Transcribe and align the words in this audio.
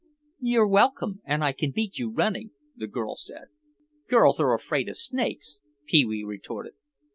"You're 0.39 0.65
welcome—and 0.67 1.43
I 1.43 1.51
can 1.51 1.69
beat 1.69 1.99
you 1.99 2.09
running," 2.11 2.49
the 2.75 2.87
girl 2.87 3.13
said. 3.15 3.49
"Girls 4.09 4.39
are 4.39 4.55
afraid 4.55 4.89
of 4.89 4.97
snakes," 4.97 5.59
Pee 5.85 6.05
wee 6.05 6.23
retorted. 6.23 6.73